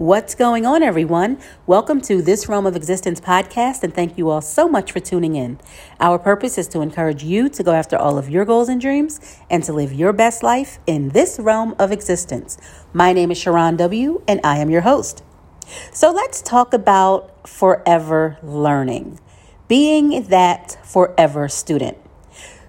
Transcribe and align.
What's 0.00 0.34
going 0.34 0.64
on, 0.64 0.82
everyone? 0.82 1.38
Welcome 1.66 2.00
to 2.00 2.22
This 2.22 2.48
Realm 2.48 2.64
of 2.64 2.74
Existence 2.74 3.20
podcast, 3.20 3.82
and 3.82 3.92
thank 3.92 4.16
you 4.16 4.30
all 4.30 4.40
so 4.40 4.66
much 4.66 4.92
for 4.92 4.98
tuning 4.98 5.36
in. 5.36 5.60
Our 6.00 6.18
purpose 6.18 6.56
is 6.56 6.68
to 6.68 6.80
encourage 6.80 7.22
you 7.22 7.50
to 7.50 7.62
go 7.62 7.72
after 7.72 7.98
all 7.98 8.16
of 8.16 8.30
your 8.30 8.46
goals 8.46 8.70
and 8.70 8.80
dreams 8.80 9.20
and 9.50 9.62
to 9.64 9.74
live 9.74 9.92
your 9.92 10.14
best 10.14 10.42
life 10.42 10.78
in 10.86 11.10
this 11.10 11.38
realm 11.38 11.74
of 11.78 11.92
existence. 11.92 12.56
My 12.94 13.12
name 13.12 13.30
is 13.30 13.38
Sharron 13.38 13.76
W., 13.76 14.22
and 14.26 14.40
I 14.42 14.56
am 14.56 14.70
your 14.70 14.80
host. 14.80 15.22
So 15.92 16.10
let's 16.10 16.40
talk 16.40 16.72
about 16.72 17.46
forever 17.46 18.38
learning, 18.42 19.20
being 19.68 20.22
that 20.28 20.78
forever 20.82 21.46
student. 21.46 21.98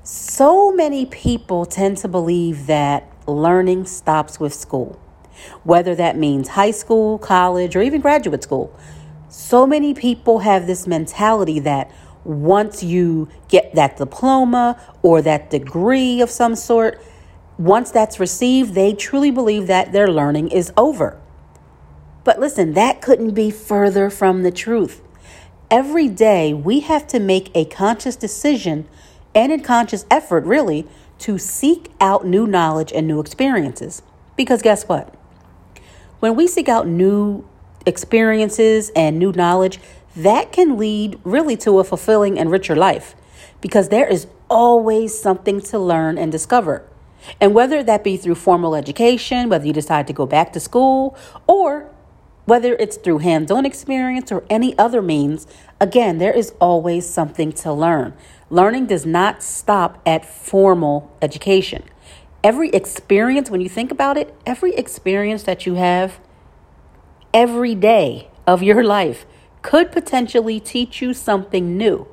So 0.04 0.74
many 0.74 1.06
people 1.06 1.66
tend 1.66 1.96
to 2.00 2.10
believe 2.10 2.68
that 2.68 3.10
learning 3.26 3.86
stops 3.86 4.38
with 4.38 4.54
school 4.54 5.00
whether 5.64 5.96
that 5.96 6.18
means 6.18 6.50
high 6.50 6.72
school, 6.72 7.18
college, 7.18 7.76
or 7.76 7.82
even 7.82 8.02
graduate 8.02 8.44
school. 8.44 8.78
So 9.30 9.66
many 9.66 9.94
people 9.94 10.40
have 10.40 10.68
this 10.68 10.88
mentality 10.88 11.60
that 11.60 11.92
once 12.24 12.84
you 12.84 13.30
get 13.48 13.74
that 13.76 13.98
diploma 13.98 14.80
or 15.02 15.22
that 15.22 15.50
degree 15.50 16.22
of 16.22 16.30
some 16.30 16.56
sort, 16.56 17.02
once 17.58 17.92
that's 17.92 18.20
received, 18.20 18.74
they 18.74 18.94
truly 18.94 19.32
believe 19.32 19.68
that 19.68 19.92
their 19.92 20.08
learning 20.08 20.50
is 20.50 20.72
over. 20.78 21.20
But 22.24 22.40
listen, 22.40 22.74
that 22.74 23.02
couldn't 23.02 23.32
be 23.32 23.50
further 23.52 24.10
from 24.10 24.44
the 24.44 24.52
truth. 24.52 25.02
Every 25.70 26.08
day, 26.08 26.54
we 26.54 26.82
have 26.82 27.08
to 27.08 27.20
make 27.20 27.50
a 27.56 27.66
conscious 27.66 28.16
decision 28.16 28.88
and 29.34 29.52
a 29.52 29.60
conscious 29.60 30.06
effort, 30.12 30.44
really, 30.44 30.88
to 31.20 31.38
seek 31.38 31.92
out 32.02 32.26
new 32.26 32.46
knowledge 32.46 32.92
and 32.92 33.08
new 33.08 33.20
experiences. 33.20 34.02
Because 34.36 34.62
guess 34.62 34.88
what? 34.88 35.16
When 36.22 36.36
we 36.36 36.46
seek 36.46 36.70
out 36.70 36.86
new 36.86 37.44
experiences 37.84 38.92
and 38.96 39.18
new 39.18 39.32
knowledge, 39.32 39.80
that 40.16 40.52
can 40.52 40.78
lead 40.78 41.20
really 41.24 41.58
to 41.58 41.80
a 41.80 41.84
fulfilling 41.84 42.38
and 42.38 42.52
richer 42.52 42.76
life 42.76 43.16
because 43.60 43.90
there 43.90 44.08
is 44.08 44.28
always 44.48 45.20
something 45.20 45.60
to 45.62 45.80
learn 45.80 46.20
and 46.20 46.32
discover. 46.32 46.88
And 47.40 47.56
whether 47.56 47.82
that 47.82 48.04
be 48.04 48.18
through 48.18 48.36
formal 48.36 48.76
education, 48.76 49.50
whether 49.50 49.66
you 49.66 49.74
decide 49.74 50.06
to 50.08 50.14
go 50.14 50.28
back 50.28 50.54
to 50.54 50.60
school, 50.60 51.18
or 51.48 51.90
whether 52.46 52.76
it's 52.76 52.98
through 52.98 53.20
hands 53.20 53.50
on 53.50 53.66
experience 53.66 54.32
or 54.32 54.44
any 54.48 54.78
other 54.78 55.02
means, 55.02 55.48
again, 55.80 56.20
there 56.20 56.34
is 56.34 56.54
always 56.62 57.10
something 57.10 57.52
to 57.54 57.74
learn. 57.74 58.14
Learning 58.52 58.86
does 58.86 59.08
not 59.08 59.42
stop 59.42 60.00
at 60.06 60.24
formal 60.24 61.18
education 61.20 61.82
every 62.44 62.70
experience, 62.70 63.50
when 63.50 63.62
you 63.62 63.70
think 63.70 63.92
about 63.92 64.18
it, 64.18 64.36
every 64.46 64.74
experience 64.76 65.44
that 65.44 65.66
you 65.66 65.76
have 65.76 66.20
every 67.34 67.76
day 67.76 68.30
of 68.46 68.64
your 68.64 68.84
life 68.98 69.26
could 69.62 69.92
potentially 69.92 70.60
teach 70.60 71.02
you 71.02 71.14
something 71.14 71.78
new, 71.78 72.08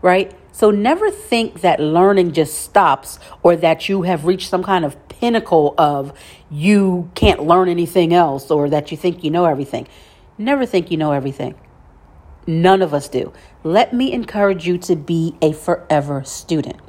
right? 0.00 0.34
So 0.52 0.70
never 0.70 1.10
think 1.10 1.60
that 1.62 1.80
learning 1.80 2.32
just 2.32 2.58
stops 2.60 3.18
or 3.42 3.56
that 3.56 3.88
you 3.88 4.02
have 4.02 4.24
reached 4.24 4.48
some 4.48 4.62
kind 4.62 4.84
of 4.84 4.96
pinnacle 5.08 5.74
of 5.76 6.16
you 6.50 7.10
can't 7.14 7.42
learn 7.42 7.68
anything 7.68 8.14
else 8.14 8.50
or 8.50 8.70
that 8.70 8.90
you 8.90 8.96
think 8.96 9.24
you 9.24 9.30
know 9.30 9.46
everything. 9.46 9.88
Never 10.38 10.64
think 10.64 10.90
you 10.90 10.96
know 10.96 11.12
everything. 11.12 11.54
None 12.46 12.82
of 12.82 12.94
us 12.94 13.08
do. 13.08 13.32
Let 13.62 13.92
me 13.92 14.12
encourage 14.12 14.66
you 14.66 14.78
to 14.78 14.96
be 14.96 15.34
a 15.42 15.52
forever 15.52 16.22
student. 16.24 16.83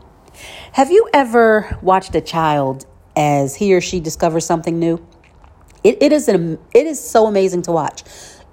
Have 0.73 0.91
you 0.91 1.09
ever 1.13 1.77
watched 1.81 2.15
a 2.15 2.21
child 2.21 2.85
as 3.15 3.55
he 3.55 3.73
or 3.73 3.81
she 3.81 3.99
discovers 3.99 4.45
something 4.45 4.79
new? 4.79 5.05
It, 5.83 6.01
it 6.01 6.11
is 6.11 6.27
an, 6.27 6.59
it 6.73 6.87
is 6.87 6.99
so 6.99 7.27
amazing 7.27 7.61
to 7.63 7.71
watch. 7.71 8.03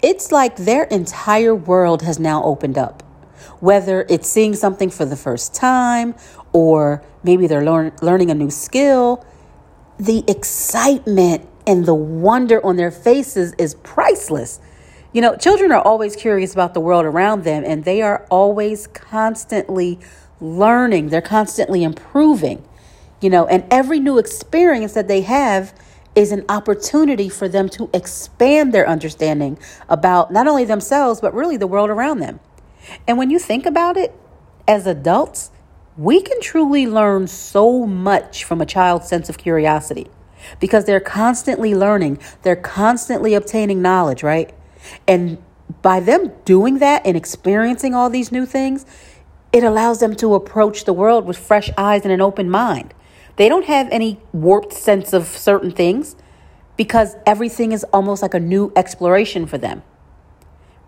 It's 0.02 0.32
like 0.32 0.56
their 0.56 0.84
entire 0.84 1.54
world 1.54 2.02
has 2.02 2.18
now 2.18 2.42
opened 2.44 2.76
up. 2.76 3.02
Whether 3.60 4.04
it's 4.08 4.28
seeing 4.28 4.54
something 4.54 4.90
for 4.90 5.04
the 5.04 5.16
first 5.16 5.54
time 5.54 6.14
or 6.52 7.02
maybe 7.22 7.46
they're 7.46 7.64
learn, 7.64 7.92
learning 8.02 8.30
a 8.30 8.34
new 8.34 8.50
skill, 8.50 9.24
the 9.98 10.24
excitement 10.28 11.48
and 11.66 11.86
the 11.86 11.94
wonder 11.94 12.64
on 12.66 12.76
their 12.76 12.90
faces 12.90 13.54
is 13.54 13.74
priceless. 13.76 14.60
You 15.12 15.20
know, 15.20 15.36
children 15.36 15.70
are 15.72 15.80
always 15.80 16.16
curious 16.16 16.52
about 16.52 16.74
the 16.74 16.80
world 16.80 17.04
around 17.04 17.44
them 17.44 17.64
and 17.64 17.84
they 17.84 18.02
are 18.02 18.26
always 18.30 18.86
constantly 18.88 20.00
learning, 20.42 21.08
they're 21.08 21.22
constantly 21.22 21.84
improving, 21.84 22.66
you 23.20 23.30
know, 23.30 23.46
and 23.46 23.64
every 23.70 24.00
new 24.00 24.18
experience 24.18 24.92
that 24.94 25.08
they 25.08 25.22
have 25.22 25.72
is 26.14 26.32
an 26.32 26.44
opportunity 26.48 27.28
for 27.28 27.48
them 27.48 27.68
to 27.70 27.88
expand 27.94 28.74
their 28.74 28.86
understanding 28.86 29.58
about 29.88 30.32
not 30.32 30.46
only 30.46 30.64
themselves, 30.64 31.20
but 31.20 31.32
really 31.32 31.56
the 31.56 31.66
world 31.66 31.88
around 31.88 32.18
them. 32.18 32.40
And 33.06 33.16
when 33.16 33.30
you 33.30 33.38
think 33.38 33.64
about 33.64 33.96
it, 33.96 34.14
as 34.68 34.86
adults, 34.86 35.50
we 35.96 36.20
can 36.20 36.40
truly 36.40 36.86
learn 36.86 37.26
so 37.28 37.86
much 37.86 38.44
from 38.44 38.60
a 38.60 38.66
child's 38.66 39.08
sense 39.08 39.28
of 39.28 39.38
curiosity 39.38 40.08
because 40.58 40.84
they're 40.84 41.00
constantly 41.00 41.74
learning, 41.74 42.18
they're 42.42 42.56
constantly 42.56 43.34
obtaining 43.34 43.80
knowledge, 43.80 44.22
right? 44.22 44.52
And 45.06 45.38
by 45.82 46.00
them 46.00 46.32
doing 46.44 46.78
that 46.78 47.06
and 47.06 47.16
experiencing 47.16 47.94
all 47.94 48.10
these 48.10 48.32
new 48.32 48.44
things, 48.44 48.84
it 49.52 49.62
allows 49.62 50.00
them 50.00 50.16
to 50.16 50.34
approach 50.34 50.84
the 50.84 50.92
world 50.92 51.26
with 51.26 51.38
fresh 51.38 51.70
eyes 51.76 52.02
and 52.02 52.12
an 52.12 52.20
open 52.20 52.48
mind. 52.48 52.94
They 53.36 53.48
don't 53.48 53.66
have 53.66 53.88
any 53.90 54.20
warped 54.32 54.72
sense 54.72 55.12
of 55.12 55.26
certain 55.26 55.70
things 55.70 56.16
because 56.76 57.16
everything 57.26 57.72
is 57.72 57.84
almost 57.92 58.22
like 58.22 58.34
a 58.34 58.40
new 58.40 58.72
exploration 58.76 59.46
for 59.46 59.58
them. 59.58 59.82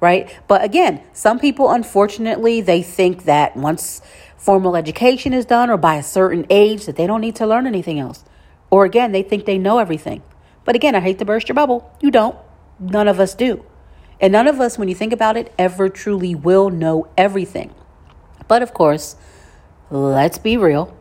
Right? 0.01 0.35
But 0.49 0.65
again, 0.65 1.03
some 1.13 1.39
people 1.39 1.71
unfortunately 1.71 2.61
they 2.61 2.83
think 2.83 3.25
that 3.25 3.57
once 3.57 4.03
formal 4.37 4.77
education 4.77 5.33
is 5.33 5.47
done 5.47 5.71
or 5.71 5.77
by 5.77 5.97
a 5.97 6.03
certain 6.03 6.47
age 6.51 6.87
that 6.87 6.97
they 6.97 7.07
don't 7.07 7.21
need 7.21 7.37
to 7.37 7.47
learn 7.47 7.67
anything 7.67 7.99
else. 7.99 8.25
Or 8.71 8.85
again, 8.85 9.13
they 9.13 9.23
think 9.23 9.45
they 9.45 9.57
know 9.57 9.79
everything. 9.79 10.23
But 10.65 10.75
again, 10.75 10.95
I 10.95 11.01
hate 11.01 11.19
to 11.19 11.25
burst 11.25 11.49
your 11.49 11.55
bubble. 11.55 11.91
You 12.01 12.11
don't. 12.11 12.37
None 12.79 13.09
of 13.09 13.21
us 13.21 13.35
do. 13.35 13.65
And 14.21 14.33
none 14.33 14.47
of 14.47 14.61
us 14.61 14.79
when 14.79 14.89
you 14.89 14.95
think 14.95 15.13
about 15.13 15.37
it 15.37 15.53
ever 15.59 15.89
truly 15.89 16.35
will 16.35 16.71
know 16.71 17.09
everything. 17.17 17.75
But 18.49 18.63
of 18.63 18.75
course, 18.75 19.17
let's 19.91 20.39
be 20.39 20.57
real. 20.57 20.97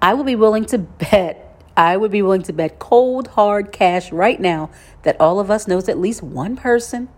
I 0.00 0.14
would 0.14 0.26
be 0.26 0.36
willing 0.36 0.64
to 0.66 0.78
bet, 0.78 1.62
I 1.76 1.96
would 1.96 2.10
be 2.10 2.22
willing 2.22 2.42
to 2.42 2.52
bet 2.52 2.78
cold, 2.78 3.28
hard 3.28 3.72
cash 3.72 4.12
right 4.12 4.40
now 4.40 4.70
that 5.02 5.20
all 5.20 5.40
of 5.40 5.50
us 5.50 5.66
knows 5.66 5.88
at 5.88 5.98
least 5.98 6.22
one 6.22 6.56
person 6.56 7.08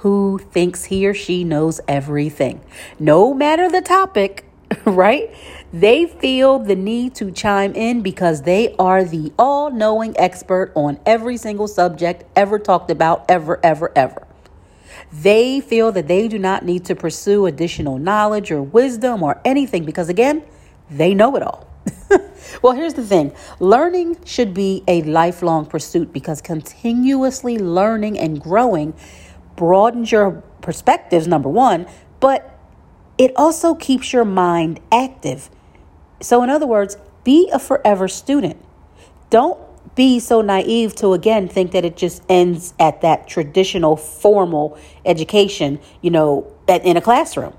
who 0.00 0.38
thinks 0.38 0.84
he 0.84 1.06
or 1.08 1.14
she 1.14 1.44
knows 1.44 1.80
everything. 1.88 2.60
No 3.00 3.34
matter 3.34 3.68
the 3.68 3.80
topic, 3.80 4.44
right? 4.84 5.34
They 5.72 6.06
feel 6.06 6.58
the 6.58 6.76
need 6.76 7.14
to 7.16 7.32
chime 7.32 7.74
in 7.74 8.02
because 8.02 8.42
they 8.42 8.76
are 8.78 9.02
the 9.02 9.32
all 9.38 9.70
knowing 9.70 10.14
expert 10.18 10.72
on 10.76 11.00
every 11.04 11.36
single 11.36 11.68
subject 11.68 12.24
ever 12.36 12.58
talked 12.58 12.90
about, 12.90 13.24
ever, 13.28 13.58
ever, 13.64 13.90
ever. 13.96 14.27
They 15.12 15.60
feel 15.60 15.92
that 15.92 16.08
they 16.08 16.28
do 16.28 16.38
not 16.38 16.64
need 16.64 16.84
to 16.86 16.94
pursue 16.94 17.46
additional 17.46 17.98
knowledge 17.98 18.50
or 18.50 18.62
wisdom 18.62 19.22
or 19.22 19.40
anything 19.44 19.84
because, 19.84 20.08
again, 20.08 20.42
they 20.90 21.14
know 21.14 21.36
it 21.36 21.42
all. 21.42 21.68
well, 22.62 22.72
here's 22.72 22.94
the 22.94 23.04
thing 23.04 23.34
learning 23.60 24.16
should 24.24 24.54
be 24.54 24.82
a 24.86 25.02
lifelong 25.02 25.66
pursuit 25.66 26.12
because 26.12 26.40
continuously 26.40 27.58
learning 27.58 28.18
and 28.18 28.40
growing 28.40 28.94
broadens 29.56 30.12
your 30.12 30.42
perspectives, 30.60 31.26
number 31.26 31.48
one, 31.48 31.86
but 32.20 32.58
it 33.16 33.32
also 33.36 33.74
keeps 33.74 34.12
your 34.12 34.24
mind 34.24 34.80
active. 34.92 35.50
So, 36.20 36.42
in 36.42 36.50
other 36.50 36.66
words, 36.66 36.96
be 37.24 37.50
a 37.52 37.58
forever 37.58 38.08
student. 38.08 38.56
Don't 39.30 39.58
be 39.98 40.20
so 40.20 40.40
naive 40.40 40.94
to 40.94 41.12
again 41.12 41.48
think 41.48 41.72
that 41.72 41.84
it 41.84 41.96
just 41.96 42.22
ends 42.28 42.72
at 42.78 43.00
that 43.00 43.26
traditional 43.26 43.96
formal 43.96 44.78
education, 45.04 45.80
you 46.00 46.08
know, 46.08 46.46
in 46.68 46.96
a 46.96 47.00
classroom. 47.00 47.52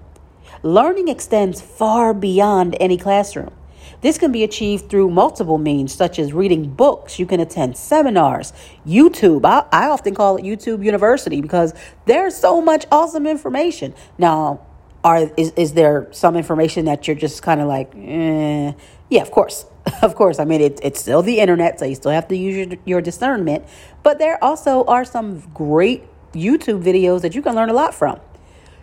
Learning 0.63 1.09
extends 1.09 1.59
far 1.59 2.13
beyond 2.13 2.77
any 2.80 2.97
classroom. 2.97 3.51
This 4.00 4.18
can 4.18 4.31
be 4.31 4.45
achieved 4.45 4.89
through 4.89 5.09
multiple 5.09 5.57
means, 5.57 5.94
such 5.94 6.18
as 6.18 6.31
reading 6.31 6.69
books. 6.69 7.19
You 7.19 7.25
can 7.25 7.41
attend 7.41 7.75
seminars, 7.75 8.53
YouTube. 8.88 9.44
I, 9.44 9.65
I 9.74 9.89
often 9.89 10.15
call 10.15 10.38
it 10.38 10.45
YouTube 10.45 10.81
University 10.81 11.42
because 11.42 11.74
there's 12.06 12.38
so 12.38 12.62
much 12.62 12.85
awesome 12.89 13.27
information. 13.27 13.94
Now, 14.18 14.62
are 15.03 15.30
is, 15.35 15.51
is 15.57 15.74
there 15.74 16.07
some 16.12 16.38
information 16.38 16.85
that 16.85 17.06
you're 17.06 17.18
just 17.18 17.44
kind 17.44 17.59
of 17.59 17.68
like, 17.68 17.94
eh? 17.97 18.71
yeah, 19.09 19.21
of 19.21 19.31
course. 19.31 19.65
of 20.03 20.15
course, 20.15 20.39
I 20.39 20.45
mean, 20.45 20.61
it, 20.61 20.79
it's 20.83 20.99
still 20.99 21.21
the 21.21 21.39
internet, 21.39 21.79
so 21.79 21.85
you 21.85 21.95
still 21.95 22.11
have 22.11 22.27
to 22.29 22.35
use 22.35 22.67
your, 22.67 22.77
your 22.85 23.01
discernment. 23.01 23.65
But 24.03 24.19
there 24.19 24.41
also 24.43 24.83
are 24.85 25.05
some 25.05 25.41
great 25.53 26.03
YouTube 26.33 26.83
videos 26.83 27.21
that 27.21 27.35
you 27.35 27.41
can 27.41 27.55
learn 27.55 27.69
a 27.69 27.73
lot 27.73 27.93
from. 27.93 28.19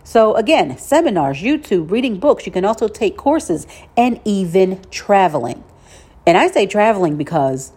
So, 0.03 0.35
again, 0.35 0.77
seminars, 0.77 1.39
YouTube, 1.41 1.91
reading 1.91 2.17
books. 2.17 2.45
You 2.45 2.51
can 2.51 2.63
also 2.63 2.87
take 2.87 3.17
courses 3.17 3.67
and 3.97 4.21
even 4.23 4.81
traveling. 4.89 5.63
And 6.25 6.37
I 6.37 6.47
say 6.47 6.65
traveling 6.65 7.17
because 7.17 7.73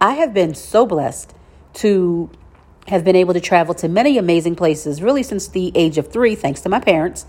I 0.00 0.14
have 0.14 0.32
been 0.34 0.54
so 0.54 0.86
blessed 0.86 1.34
to 1.74 2.30
have 2.88 3.04
been 3.04 3.16
able 3.16 3.34
to 3.34 3.40
travel 3.40 3.74
to 3.74 3.88
many 3.88 4.18
amazing 4.18 4.56
places, 4.56 5.02
really 5.02 5.22
since 5.22 5.48
the 5.48 5.72
age 5.74 5.98
of 5.98 6.12
three, 6.12 6.34
thanks 6.34 6.60
to 6.62 6.68
my 6.68 6.80
parents. 6.80 7.26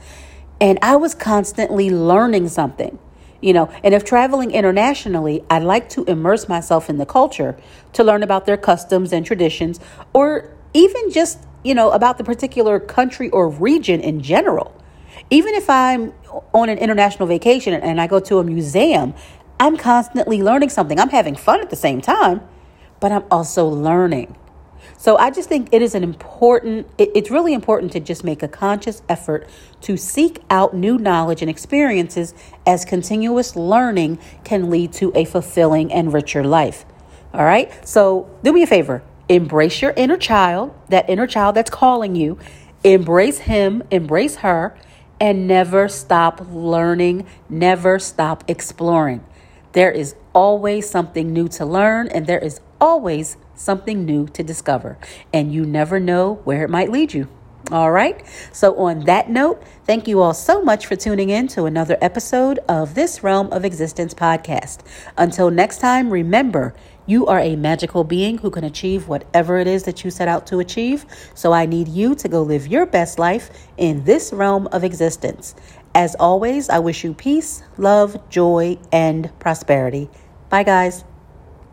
And 0.59 0.79
I 0.81 0.95
was 0.95 1.13
constantly 1.13 1.89
learning 1.89 2.47
something, 2.49 2.97
you 3.43 3.53
know. 3.53 3.69
And 3.83 3.93
if 3.93 4.03
traveling 4.05 4.51
internationally, 4.51 5.43
i'd 5.49 5.63
like 5.63 5.89
to 5.89 6.03
immerse 6.05 6.47
myself 6.47 6.89
in 6.89 6.97
the 6.97 7.05
culture 7.05 7.57
to 7.91 8.03
learn 8.03 8.23
about 8.23 8.45
their 8.45 8.57
customs 8.57 9.11
and 9.11 9.25
traditions, 9.25 9.79
or 10.13 10.49
even 10.73 11.11
just, 11.11 11.39
you 11.63 11.75
know, 11.75 11.91
about 11.91 12.17
the 12.17 12.23
particular 12.23 12.79
country 12.79 13.29
or 13.29 13.49
region 13.49 13.99
in 13.99 14.21
general. 14.21 14.73
Even 15.29 15.53
if 15.53 15.69
I'm 15.69 16.13
on 16.53 16.69
an 16.69 16.77
international 16.77 17.27
vacation 17.27 17.73
and 17.73 18.01
I 18.01 18.07
go 18.07 18.19
to 18.21 18.39
a 18.39 18.43
museum, 18.43 19.13
I'm 19.59 19.77
constantly 19.77 20.41
learning 20.41 20.69
something. 20.69 20.99
I'm 20.99 21.09
having 21.09 21.35
fun 21.35 21.61
at 21.61 21.69
the 21.69 21.75
same 21.75 22.01
time, 22.01 22.41
but 22.99 23.11
I'm 23.11 23.25
also 23.29 23.67
learning. 23.67 24.35
So 24.97 25.17
I 25.17 25.31
just 25.31 25.49
think 25.49 25.69
it 25.71 25.81
is 25.81 25.95
an 25.95 26.03
important, 26.03 26.87
it, 26.97 27.11
it's 27.15 27.29
really 27.29 27.53
important 27.53 27.91
to 27.93 27.99
just 27.99 28.23
make 28.23 28.43
a 28.43 28.47
conscious 28.47 29.01
effort 29.09 29.47
to 29.81 29.97
seek 29.97 30.41
out 30.49 30.73
new 30.75 30.97
knowledge 30.97 31.41
and 31.41 31.49
experiences 31.49 32.33
as 32.65 32.85
continuous 32.85 33.55
learning 33.55 34.19
can 34.43 34.69
lead 34.69 34.93
to 34.93 35.11
a 35.15 35.25
fulfilling 35.25 35.91
and 35.91 36.13
richer 36.13 36.43
life. 36.43 36.85
All 37.33 37.43
right. 37.43 37.71
So 37.87 38.29
do 38.43 38.53
me 38.53 38.63
a 38.63 38.67
favor 38.67 39.03
embrace 39.29 39.81
your 39.81 39.91
inner 39.91 40.17
child, 40.17 40.73
that 40.89 41.09
inner 41.09 41.25
child 41.25 41.55
that's 41.55 41.69
calling 41.69 42.15
you, 42.15 42.37
embrace 42.83 43.39
him, 43.39 43.81
embrace 43.89 44.37
her, 44.37 44.77
and 45.19 45.47
never 45.47 45.87
stop 45.87 46.45
learning, 46.51 47.25
never 47.49 47.99
stop 47.99 48.43
exploring. 48.47 49.23
There 49.71 49.91
is 49.91 50.15
always 50.33 50.89
something 50.89 51.31
new 51.31 51.47
to 51.49 51.65
learn, 51.65 52.07
and 52.09 52.27
there 52.27 52.39
is 52.39 52.59
always 52.83 53.37
something 53.55 54.03
new 54.03 54.27
to 54.27 54.43
discover, 54.43 54.97
and 55.31 55.53
you 55.53 55.65
never 55.65 56.01
know 56.01 56.41
where 56.43 56.65
it 56.65 56.69
might 56.69 56.91
lead 56.91 57.13
you. 57.13 57.29
All 57.71 57.91
right. 57.91 58.21
So, 58.51 58.75
on 58.77 59.05
that 59.05 59.29
note, 59.29 59.63
thank 59.85 60.05
you 60.05 60.19
all 60.19 60.33
so 60.33 60.61
much 60.61 60.85
for 60.85 60.97
tuning 60.97 61.29
in 61.29 61.47
to 61.49 61.63
another 61.63 61.97
episode 62.01 62.59
of 62.67 62.93
this 62.93 63.23
Realm 63.23 63.53
of 63.53 63.63
Existence 63.63 64.13
podcast. 64.13 64.79
Until 65.17 65.49
next 65.49 65.77
time, 65.77 66.09
remember, 66.09 66.75
you 67.05 67.25
are 67.27 67.39
a 67.39 67.55
magical 67.55 68.03
being 68.03 68.37
who 68.39 68.51
can 68.51 68.65
achieve 68.65 69.07
whatever 69.07 69.59
it 69.59 69.67
is 69.67 69.83
that 69.83 70.03
you 70.03 70.11
set 70.11 70.27
out 70.27 70.45
to 70.47 70.59
achieve. 70.59 71.05
So, 71.35 71.53
I 71.53 71.65
need 71.65 71.87
you 71.87 72.15
to 72.15 72.27
go 72.27 72.41
live 72.41 72.67
your 72.67 72.85
best 72.85 73.17
life 73.17 73.49
in 73.77 74.03
this 74.03 74.33
realm 74.33 74.67
of 74.73 74.83
existence. 74.83 75.55
As 75.95 76.15
always, 76.15 76.67
I 76.69 76.79
wish 76.79 77.05
you 77.05 77.13
peace, 77.13 77.63
love, 77.77 78.29
joy, 78.29 78.77
and 78.91 79.31
prosperity. 79.39 80.09
Bye, 80.49 80.63
guys. 80.63 81.05